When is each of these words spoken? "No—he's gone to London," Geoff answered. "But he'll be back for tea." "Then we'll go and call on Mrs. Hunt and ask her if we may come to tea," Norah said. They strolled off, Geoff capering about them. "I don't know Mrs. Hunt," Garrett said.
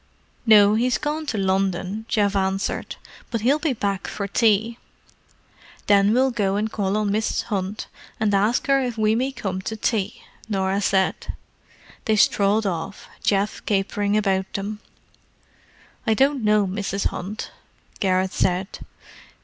"No—he's 0.47 0.97
gone 0.97 1.27
to 1.27 1.37
London," 1.37 2.07
Geoff 2.07 2.35
answered. 2.35 2.95
"But 3.29 3.41
he'll 3.41 3.59
be 3.59 3.73
back 3.73 4.07
for 4.07 4.27
tea." 4.27 4.79
"Then 5.85 6.11
we'll 6.11 6.31
go 6.31 6.55
and 6.55 6.71
call 6.71 6.97
on 6.97 7.11
Mrs. 7.11 7.43
Hunt 7.43 7.85
and 8.19 8.33
ask 8.33 8.65
her 8.65 8.81
if 8.81 8.97
we 8.97 9.13
may 9.13 9.31
come 9.31 9.61
to 9.61 9.77
tea," 9.77 10.23
Norah 10.49 10.81
said. 10.81 11.35
They 12.05 12.15
strolled 12.15 12.65
off, 12.65 13.09
Geoff 13.21 13.63
capering 13.67 14.17
about 14.17 14.51
them. 14.53 14.79
"I 16.07 16.15
don't 16.15 16.43
know 16.43 16.65
Mrs. 16.65 17.09
Hunt," 17.09 17.51
Garrett 17.99 18.33
said. 18.33 18.79